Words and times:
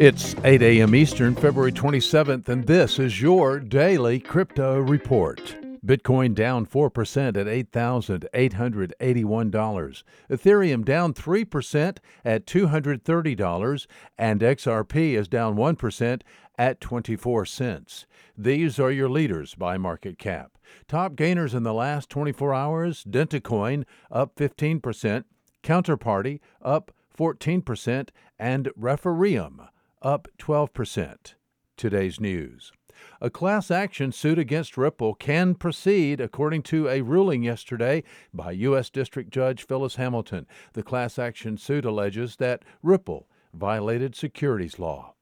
It's 0.00 0.34
8 0.44 0.62
a.m. 0.62 0.94
Eastern, 0.94 1.34
February 1.34 1.72
27th, 1.72 2.48
and 2.48 2.66
this 2.66 2.98
is 2.98 3.20
your 3.20 3.60
daily 3.60 4.18
crypto 4.18 4.78
report. 4.78 5.54
Bitcoin 5.84 6.34
down 6.34 6.64
4% 6.64 7.36
at 7.36 7.46
$8,881. 7.46 10.02
Ethereum 10.30 10.84
down 10.86 11.12
3% 11.12 11.98
at 12.24 12.46
$230. 12.46 13.86
And 14.16 14.40
XRP 14.40 15.18
is 15.18 15.28
down 15.28 15.56
1% 15.56 16.22
at 16.56 16.80
24 16.80 17.44
cents. 17.44 18.06
These 18.38 18.80
are 18.80 18.90
your 18.90 19.10
leaders 19.10 19.54
by 19.54 19.76
market 19.76 20.18
cap. 20.18 20.52
Top 20.88 21.14
gainers 21.14 21.52
in 21.52 21.62
the 21.62 21.74
last 21.74 22.08
24 22.08 22.54
hours 22.54 23.04
Dentacoin 23.04 23.84
up 24.10 24.34
15%, 24.36 25.24
Counterparty 25.62 26.40
up 26.62 26.90
14%, 27.14 28.08
and 28.38 28.70
Refereum 28.74 29.68
up 30.02 30.28
12%. 30.38 31.34
Today's 31.76 32.20
news. 32.20 32.72
A 33.20 33.30
class 33.30 33.70
action 33.70 34.12
suit 34.12 34.38
against 34.38 34.76
Ripple 34.76 35.14
can 35.14 35.54
proceed, 35.54 36.20
according 36.20 36.62
to 36.64 36.88
a 36.88 37.00
ruling 37.00 37.42
yesterday 37.42 38.02
by 38.32 38.52
U.S. 38.52 38.90
District 38.90 39.30
Judge 39.30 39.66
Phyllis 39.66 39.96
Hamilton. 39.96 40.46
The 40.74 40.82
class 40.82 41.18
action 41.18 41.56
suit 41.56 41.84
alleges 41.84 42.36
that 42.36 42.64
Ripple 42.82 43.28
violated 43.54 44.14
securities 44.14 44.78
law. 44.78 45.14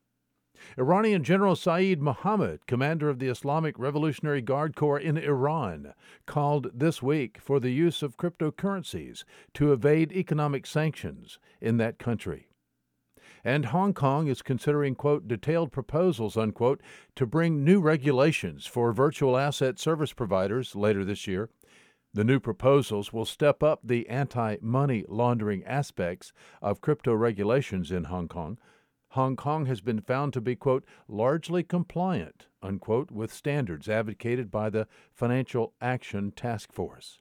Iranian 0.76 1.22
General 1.22 1.54
Saeed 1.54 2.02
Mohammed, 2.02 2.66
commander 2.66 3.08
of 3.08 3.20
the 3.20 3.28
Islamic 3.28 3.78
Revolutionary 3.78 4.42
Guard 4.42 4.74
Corps 4.74 4.98
in 4.98 5.16
Iran, 5.16 5.94
called 6.26 6.70
this 6.74 7.00
week 7.00 7.38
for 7.40 7.60
the 7.60 7.70
use 7.70 8.02
of 8.02 8.16
cryptocurrencies 8.16 9.22
to 9.54 9.72
evade 9.72 10.12
economic 10.12 10.66
sanctions 10.66 11.38
in 11.60 11.76
that 11.76 11.98
country. 11.98 12.48
And 13.44 13.66
Hong 13.66 13.94
Kong 13.94 14.28
is 14.28 14.42
considering, 14.42 14.94
quote, 14.94 15.28
detailed 15.28 15.72
proposals, 15.72 16.36
unquote, 16.36 16.80
to 17.16 17.26
bring 17.26 17.64
new 17.64 17.80
regulations 17.80 18.66
for 18.66 18.92
virtual 18.92 19.36
asset 19.36 19.78
service 19.78 20.12
providers 20.12 20.74
later 20.74 21.04
this 21.04 21.26
year. 21.26 21.50
The 22.14 22.24
new 22.24 22.40
proposals 22.40 23.12
will 23.12 23.24
step 23.24 23.62
up 23.62 23.80
the 23.84 24.08
anti 24.08 24.56
money 24.60 25.04
laundering 25.08 25.62
aspects 25.64 26.32
of 26.62 26.80
crypto 26.80 27.14
regulations 27.14 27.92
in 27.92 28.04
Hong 28.04 28.28
Kong. 28.28 28.58
Hong 29.12 29.36
Kong 29.36 29.66
has 29.66 29.80
been 29.80 30.00
found 30.00 30.32
to 30.32 30.40
be, 30.40 30.56
quote, 30.56 30.84
largely 31.06 31.62
compliant, 31.62 32.46
unquote, 32.62 33.10
with 33.10 33.32
standards 33.32 33.88
advocated 33.88 34.50
by 34.50 34.68
the 34.68 34.86
Financial 35.12 35.74
Action 35.80 36.30
Task 36.32 36.72
Force. 36.72 37.20